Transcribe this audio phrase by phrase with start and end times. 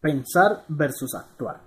[0.00, 1.60] Pensar versus actuar.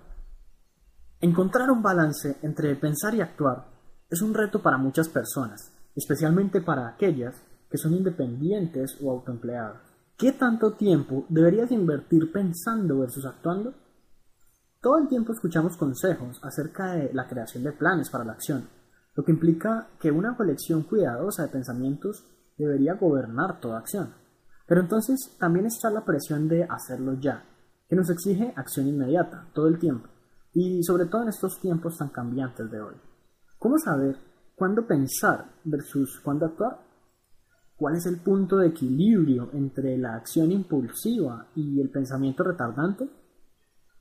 [1.20, 3.68] Encontrar un balance entre pensar y actuar
[4.10, 9.82] es un reto para muchas personas, especialmente para aquellas que son independientes o autoempleadas.
[10.18, 13.72] ¿Qué tanto tiempo deberías invertir pensando versus actuando?
[14.80, 18.68] Todo el tiempo escuchamos consejos acerca de la creación de planes para la acción,
[19.14, 22.26] lo que implica que una colección cuidadosa de pensamientos
[22.58, 24.12] debería gobernar toda acción.
[24.66, 27.44] Pero entonces también está la presión de hacerlo ya,
[27.88, 30.08] que nos exige acción inmediata, todo el tiempo,
[30.52, 32.94] y sobre todo en estos tiempos tan cambiantes de hoy.
[33.58, 34.16] ¿Cómo saber
[34.54, 36.80] cuándo pensar versus cuándo actuar?
[37.76, 43.08] ¿Cuál es el punto de equilibrio entre la acción impulsiva y el pensamiento retardante?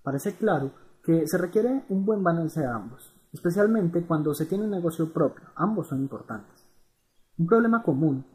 [0.04, 0.72] Parece claro
[1.04, 5.46] que se requiere un buen balance de ambos, especialmente cuando se tiene un negocio propio,
[5.56, 6.64] ambos son importantes.
[7.38, 8.26] Un problema común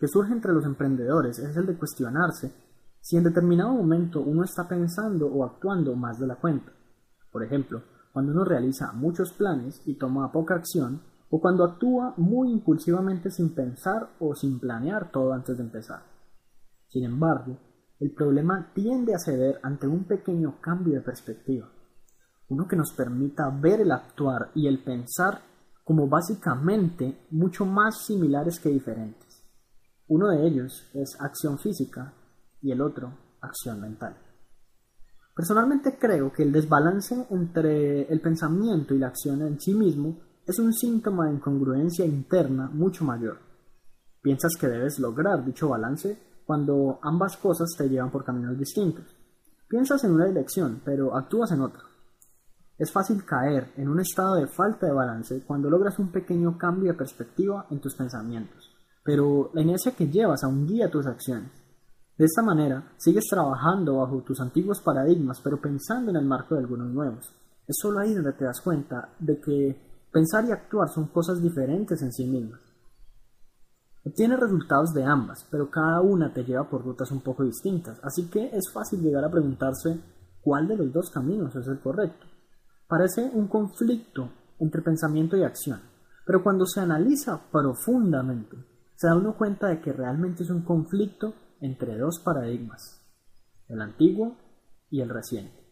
[0.00, 2.52] que surge entre los emprendedores es el de cuestionarse
[3.02, 6.72] si en determinado momento uno está pensando o actuando más de la cuenta.
[7.32, 12.52] Por ejemplo, cuando uno realiza muchos planes y toma poca acción, o cuando actúa muy
[12.52, 16.02] impulsivamente sin pensar o sin planear todo antes de empezar.
[16.88, 17.58] Sin embargo,
[17.98, 21.72] el problema tiende a ceder ante un pequeño cambio de perspectiva,
[22.48, 25.40] uno que nos permita ver el actuar y el pensar
[25.84, 29.42] como básicamente mucho más similares que diferentes.
[30.06, 32.12] Uno de ellos es acción física
[32.62, 34.16] y el otro acción mental.
[35.34, 40.58] Personalmente creo que el desbalance entre el pensamiento y la acción en sí mismo es
[40.58, 43.38] un síntoma de incongruencia interna mucho mayor.
[44.20, 49.04] Piensas que debes lograr dicho balance cuando ambas cosas te llevan por caminos distintos.
[49.68, 51.82] Piensas en una dirección, pero actúas en otra.
[52.78, 56.92] Es fácil caer en un estado de falta de balance cuando logras un pequeño cambio
[56.92, 58.70] de perspectiva en tus pensamientos,
[59.04, 61.61] pero la inercia que llevas aún guía tus acciones.
[62.22, 66.60] De esta manera, sigues trabajando bajo tus antiguos paradigmas, pero pensando en el marco de
[66.60, 67.34] algunos nuevos.
[67.66, 72.00] Es solo ahí donde te das cuenta de que pensar y actuar son cosas diferentes
[72.00, 72.60] en sí mismas.
[74.04, 78.30] Obtienes resultados de ambas, pero cada una te lleva por rutas un poco distintas, así
[78.30, 79.98] que es fácil llegar a preguntarse
[80.42, 82.24] cuál de los dos caminos es el correcto.
[82.86, 84.30] Parece un conflicto
[84.60, 85.80] entre pensamiento y acción,
[86.24, 88.58] pero cuando se analiza profundamente,
[88.94, 93.00] se da uno cuenta de que realmente es un conflicto entre dos paradigmas,
[93.68, 94.36] el antiguo
[94.90, 95.62] y el reciente.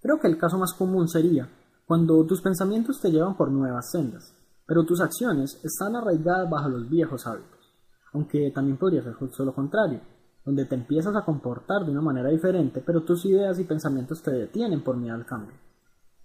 [0.00, 1.50] Creo que el caso más común sería
[1.86, 4.34] cuando tus pensamientos te llevan por nuevas sendas,
[4.66, 7.74] pero tus acciones están arraigadas bajo los viejos hábitos,
[8.14, 10.00] aunque también podría ser justo lo contrario,
[10.46, 14.30] donde te empiezas a comportar de una manera diferente, pero tus ideas y pensamientos te
[14.30, 15.56] detienen por miedo al cambio.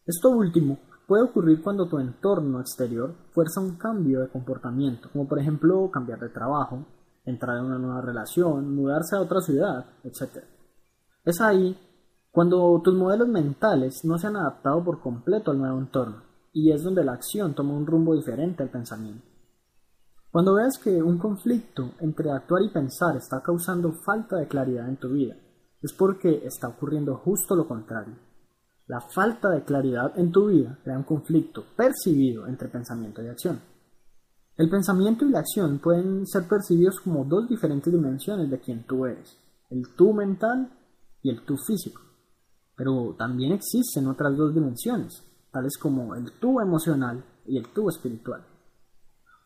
[0.05, 5.39] Esto último puede ocurrir cuando tu entorno exterior fuerza un cambio de comportamiento, como por
[5.39, 6.85] ejemplo cambiar de trabajo,
[7.25, 10.43] entrar en una nueva relación, mudarse a otra ciudad, etc.
[11.23, 11.77] Es ahí
[12.31, 16.83] cuando tus modelos mentales no se han adaptado por completo al nuevo entorno, y es
[16.83, 19.23] donde la acción toma un rumbo diferente al pensamiento.
[20.31, 24.97] Cuando veas que un conflicto entre actuar y pensar está causando falta de claridad en
[24.97, 25.35] tu vida,
[25.79, 28.15] es porque está ocurriendo justo lo contrario.
[28.87, 33.61] La falta de claridad en tu vida crea un conflicto percibido entre pensamiento y acción.
[34.55, 39.07] El pensamiento y la acción pueden ser percibidos como dos diferentes dimensiones de quien tú
[39.07, 39.35] eres,
[39.71, 40.71] el tú mental
[41.23, 42.01] y el tú físico.
[42.75, 48.45] Pero también existen otras dos dimensiones, tales como el tú emocional y el tú espiritual.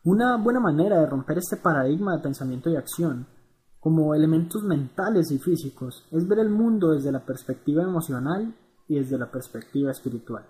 [0.04, 3.28] Una buena manera de romper este paradigma de pensamiento y acción
[3.80, 8.54] como elementos mentales y físicos es ver el mundo desde la perspectiva emocional
[8.90, 10.46] y desde la perspectiva espiritual.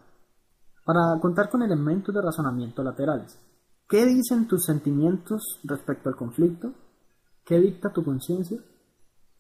[0.83, 3.37] Para contar con elementos de razonamiento laterales,
[3.89, 6.73] ¿Qué dicen tus sentimientos respecto al conflicto?
[7.45, 8.59] ¿Qué dicta tu conciencia?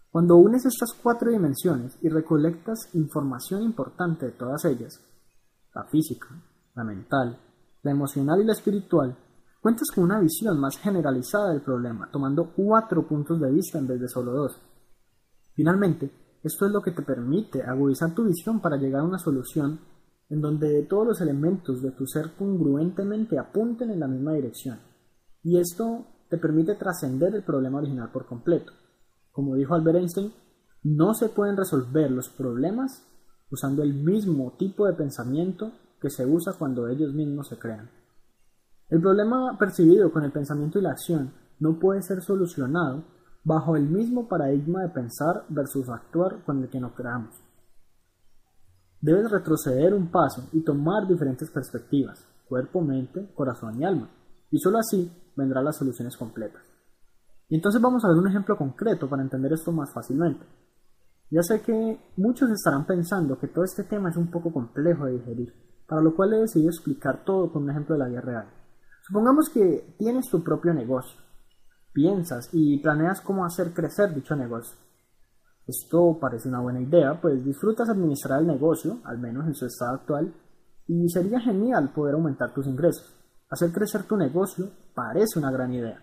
[0.09, 5.01] Cuando unes estas cuatro dimensiones y recolectas información importante de todas ellas,
[5.75, 6.29] la física,
[6.75, 7.37] la mental,
[7.83, 9.17] la emocional y la espiritual,
[9.59, 13.99] cuentas con una visión más generalizada del problema, tomando cuatro puntos de vista en vez
[13.99, 14.61] de solo dos.
[15.55, 16.09] Finalmente,
[16.41, 19.77] esto es lo que te permite agudizar tu visión para llegar a una solución
[20.29, 24.79] en donde todos los elementos de tu ser congruentemente apunten en la misma dirección.
[25.43, 28.73] Y esto te permite trascender el problema original por completo.
[29.31, 30.33] Como dijo Albert Einstein,
[30.83, 33.07] no se pueden resolver los problemas
[33.49, 35.71] usando el mismo tipo de pensamiento
[36.01, 37.89] que se usa cuando ellos mismos se crean.
[38.89, 43.03] El problema percibido con el pensamiento y la acción no puede ser solucionado
[43.43, 47.46] bajo el mismo paradigma de pensar versus actuar con el que nos creamos.
[48.99, 54.09] Debes retroceder un paso y tomar diferentes perspectivas, cuerpo, mente, corazón y alma,
[54.49, 56.63] y solo así vendrán las soluciones completas.
[57.47, 60.45] Y entonces vamos a ver un ejemplo concreto para entender esto más fácilmente.
[61.29, 65.13] Ya sé que muchos estarán pensando que todo este tema es un poco complejo de
[65.13, 65.53] digerir,
[65.87, 68.49] para lo cual he decidido explicar todo con un ejemplo de la vida real.
[69.05, 71.19] Supongamos que tienes tu propio negocio,
[71.93, 74.77] piensas y planeas cómo hacer crecer dicho negocio.
[75.67, 79.95] Esto parece una buena idea, pues disfrutas administrar el negocio, al menos en su estado
[79.95, 80.33] actual,
[80.87, 83.13] y sería genial poder aumentar tus ingresos.
[83.49, 86.01] Hacer crecer tu negocio parece una gran idea.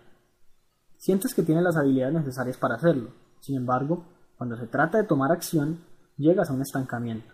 [0.97, 3.09] Sientes que tienes las habilidades necesarias para hacerlo.
[3.39, 4.05] Sin embargo,
[4.37, 5.79] cuando se trata de tomar acción,
[6.17, 7.33] llegas a un estancamiento.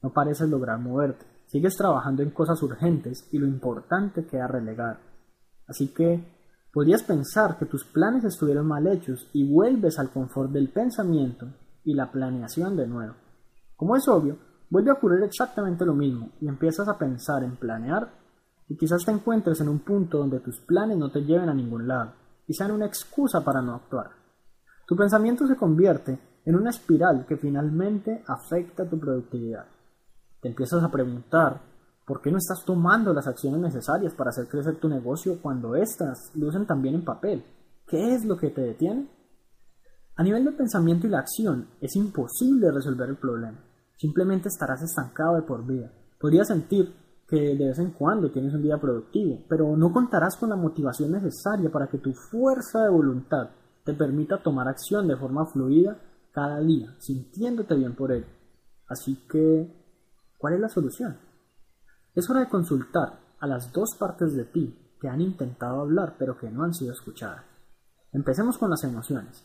[0.00, 1.26] No pareces lograr moverte.
[1.46, 5.00] Sigues trabajando en cosas urgentes y lo importante queda relegar.
[5.66, 6.37] Así que
[6.72, 11.46] podrías pensar que tus planes estuvieron mal hechos y vuelves al confort del pensamiento
[11.84, 13.14] y la planeación de nuevo.
[13.76, 14.38] Como es obvio,
[14.70, 18.10] vuelve a ocurrir exactamente lo mismo y empiezas a pensar en planear
[18.68, 21.88] y quizás te encuentres en un punto donde tus planes no te lleven a ningún
[21.88, 22.12] lado
[22.46, 24.10] y sean una excusa para no actuar.
[24.86, 29.66] Tu pensamiento se convierte en una espiral que finalmente afecta tu productividad.
[30.40, 31.60] Te empiezas a preguntar
[32.08, 36.32] por qué no estás tomando las acciones necesarias para hacer crecer tu negocio cuando éstas
[36.34, 37.44] lucen también en papel.
[37.86, 39.10] ¿Qué es lo que te detiene?
[40.16, 43.62] A nivel de pensamiento y la acción, es imposible resolver el problema.
[43.98, 45.92] Simplemente estarás estancado de por vida.
[46.18, 46.94] Podrías sentir
[47.28, 51.12] que de vez en cuando tienes un día productivo, pero no contarás con la motivación
[51.12, 53.50] necesaria para que tu fuerza de voluntad
[53.84, 56.00] te permita tomar acción de forma fluida
[56.32, 58.26] cada día, sintiéndote bien por ello.
[58.86, 59.70] Así que,
[60.38, 61.27] ¿cuál es la solución?
[62.18, 66.36] Es hora de consultar a las dos partes de ti que han intentado hablar pero
[66.36, 67.44] que no han sido escuchadas.
[68.10, 69.44] Empecemos con las emociones.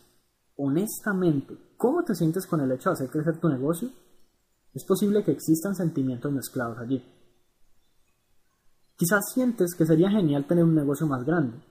[0.56, 3.90] Honestamente, ¿cómo te sientes con el hecho de hacer crecer tu negocio?
[4.74, 7.00] Es posible que existan sentimientos mezclados allí.
[8.96, 11.62] Quizás sientes que sería genial tener un negocio más grande,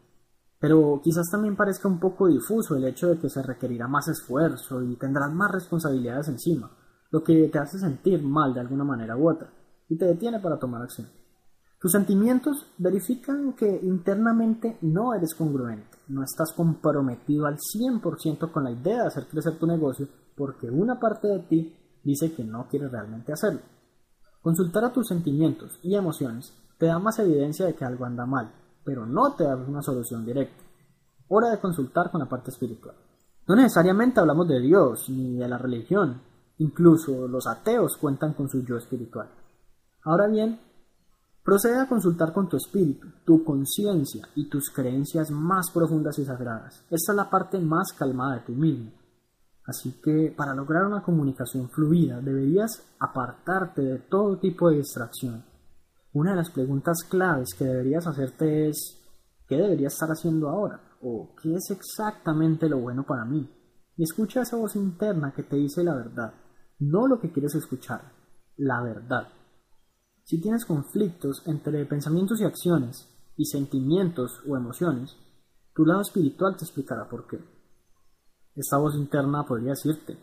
[0.58, 4.82] pero quizás también parezca un poco difuso el hecho de que se requerirá más esfuerzo
[4.82, 6.72] y tendrás más responsabilidades encima,
[7.12, 9.52] lo que te hace sentir mal de alguna manera u otra
[9.94, 11.08] y te detiene para tomar acción.
[11.80, 18.72] Tus sentimientos verifican que internamente no eres congruente, no estás comprometido al 100% con la
[18.72, 22.88] idea de hacer crecer tu negocio porque una parte de ti dice que no quiere
[22.88, 23.62] realmente hacerlo.
[24.42, 28.52] Consultar a tus sentimientos y emociones te da más evidencia de que algo anda mal
[28.84, 30.64] pero no te da una solución directa.
[31.30, 32.96] Hora de consultar con la parte espiritual.
[33.48, 36.22] No necesariamente hablamos de Dios ni de la religión,
[36.58, 39.30] incluso los ateos cuentan con su yo espiritual.
[40.04, 40.60] Ahora bien,
[41.44, 46.84] procede a consultar con tu espíritu, tu conciencia y tus creencias más profundas y sagradas.
[46.90, 48.92] Esta es la parte más calmada de ti mismo.
[49.66, 55.44] Así que para lograr una comunicación fluida deberías apartarte de todo tipo de distracción
[56.14, 59.00] una de las preguntas claves que deberías hacerte es
[59.48, 60.80] ¿qué debería estar haciendo ahora?
[61.02, 63.50] ¿O qué es exactamente lo bueno para mí?
[63.98, 66.34] Y escucha esa voz interna que te dice la verdad,
[66.80, 68.12] no lo que quieres escuchar,
[68.58, 69.28] la verdad.
[70.24, 75.16] Si tienes conflictos entre pensamientos y acciones, y sentimientos o emociones,
[75.74, 77.40] tu lado espiritual te explicará por qué.
[78.56, 80.18] Esta voz interna podría decirte,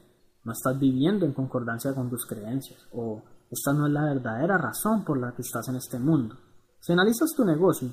[0.45, 5.05] no estás viviendo en concordancia con tus creencias, o esta no es la verdadera razón
[5.05, 6.37] por la que estás en este mundo.
[6.79, 7.93] Si analizas tu negocio,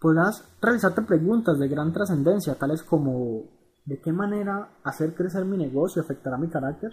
[0.00, 3.44] podrás realizarte preguntas de gran trascendencia, tales como
[3.84, 6.92] ¿de qué manera hacer crecer mi negocio afectará mi carácter?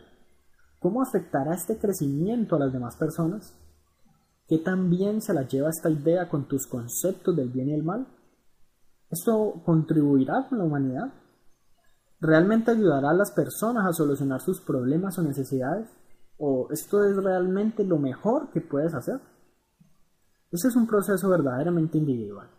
[0.79, 3.53] ¿Cómo afectará este crecimiento a las demás personas?
[4.47, 7.83] ¿Qué tan bien se la lleva esta idea con tus conceptos del bien y el
[7.83, 8.07] mal?
[9.09, 11.13] ¿Esto contribuirá con la humanidad?
[12.19, 15.89] ¿Realmente ayudará a las personas a solucionar sus problemas o necesidades?
[16.37, 19.21] ¿O esto es realmente lo mejor que puedes hacer?
[20.51, 22.49] Ese es un proceso verdaderamente individual.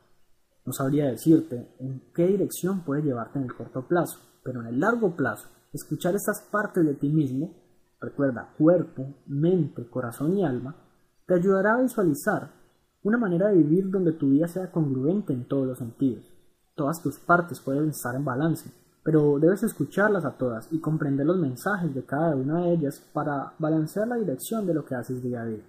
[0.65, 4.81] No sabría decirte en qué dirección puede llevarte en el corto plazo, pero en el
[4.81, 7.55] largo plazo, escuchar estas partes de ti mismo,
[8.01, 10.84] recuerda cuerpo, mente, corazón y alma,
[11.27, 12.51] te ayudará a visualizar
[13.03, 16.25] una manera de vivir donde tu vida sea congruente en todos los sentidos.
[16.75, 18.71] Todas tus partes pueden estar en balance
[19.05, 23.53] pero debes escucharlas a todas y comprender los mensajes de cada una de ellas para
[23.59, 25.63] balancear la dirección de lo que haces día a día.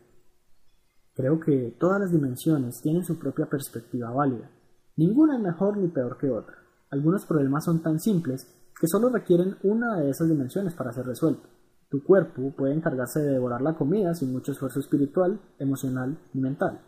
[1.13, 4.49] Creo que todas las dimensiones tienen su propia perspectiva válida.
[4.95, 6.55] Ninguna es mejor ni peor que otra.
[6.89, 8.47] Algunos problemas son tan simples
[8.79, 11.47] que solo requieren una de esas dimensiones para ser resuelto.
[11.89, 16.81] Tu cuerpo puede encargarse de devorar la comida sin mucho esfuerzo espiritual, emocional y mental.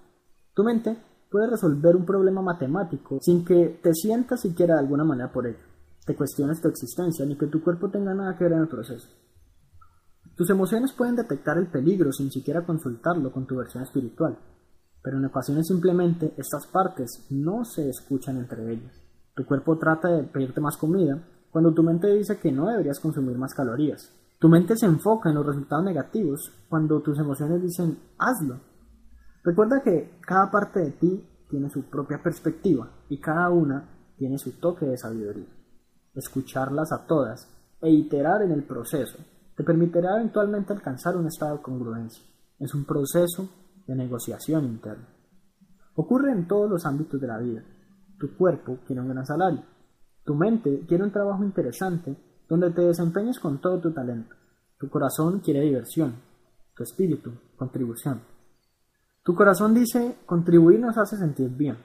[0.53, 0.97] Tu mente
[1.29, 5.67] puede resolver un problema matemático sin que te sientas siquiera de alguna manera por ello
[6.07, 9.09] te cuestiones tu existencia ni que tu cuerpo tenga nada que ver en el proceso.
[10.37, 14.37] Tus emociones pueden detectar el peligro sin siquiera consultarlo con tu versión espiritual,
[15.03, 18.93] pero en ocasiones simplemente estas partes no se escuchan entre ellas.
[19.35, 23.37] Tu cuerpo trata de pedirte más comida cuando tu mente dice que no deberías consumir
[23.37, 24.13] más calorías.
[24.39, 28.60] Tu mente se enfoca en los resultados negativos cuando tus emociones dicen hazlo.
[29.44, 34.60] Recuerda que cada parte de ti tiene su propia perspectiva y cada una tiene su
[34.60, 35.48] toque de sabiduría.
[36.13, 37.48] Escucharlas a todas
[37.82, 39.17] e iterar en el proceso
[39.56, 42.24] te permitirá eventualmente alcanzar un estado de congruencia.
[42.60, 43.50] Es un proceso
[43.88, 45.08] de negociación interna.
[45.96, 47.63] Ocurre en todos los ámbitos de la vida.
[48.20, 49.63] Tu cuerpo quiere un gran salario.
[50.24, 52.15] Tu mente quiere un trabajo interesante
[52.47, 54.35] donde te desempeñes con todo tu talento.
[54.79, 56.15] Tu corazón quiere diversión.
[56.75, 58.21] Tu espíritu, contribución.
[59.23, 61.77] Tu corazón dice, contribuir nos hace sentir bien,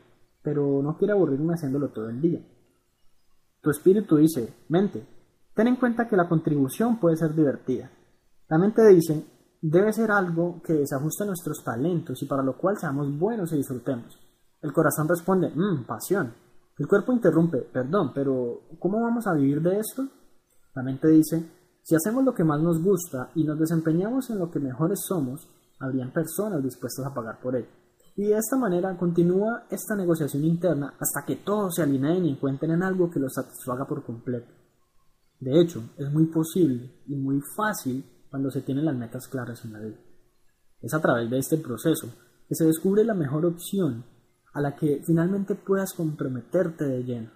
[0.42, 2.40] pero no quiere aburrirme haciéndolo todo el día.
[3.60, 5.06] Tu espíritu dice, mente,
[5.54, 7.90] ten en cuenta que la contribución puede ser divertida.
[8.48, 9.24] La mente dice,
[9.60, 13.52] debe ser algo que se ajuste a nuestros talentos y para lo cual seamos buenos
[13.52, 14.18] y disfrutemos.
[14.60, 16.34] El corazón responde, mmm, pasión.
[16.78, 20.06] El cuerpo interrumpe, perdón, pero ¿cómo vamos a vivir de esto?
[20.74, 21.44] La mente dice,
[21.82, 25.48] si hacemos lo que más nos gusta y nos desempeñamos en lo que mejores somos,
[25.78, 27.68] habrían personas dispuestas a pagar por ello.
[28.16, 32.72] Y de esta manera continúa esta negociación interna hasta que todos se alineen y encuentren
[32.72, 34.52] en algo que los satisfaga por completo.
[35.40, 39.72] De hecho, es muy posible y muy fácil cuando se tienen las metas claras en
[39.72, 39.98] la vida.
[40.80, 42.08] Es a través de este proceso
[42.48, 44.04] que se descubre la mejor opción
[44.52, 47.30] a la que finalmente puedas comprometerte de lleno.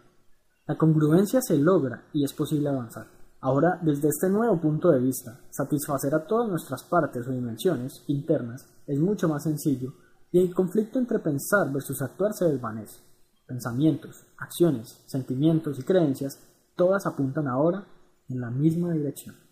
[0.67, 3.16] La congruencia se logra y es posible avanzar.
[3.41, 8.67] Ahora, desde este nuevo punto de vista, satisfacer a todas nuestras partes o dimensiones internas
[8.87, 9.93] es mucho más sencillo
[10.33, 13.01] y el conflicto entre pensar versus actuar se desvanece.
[13.47, 16.41] Pensamientos, acciones, sentimientos y creencias,
[16.75, 17.87] todas apuntan ahora
[18.29, 19.46] en la misma dirección.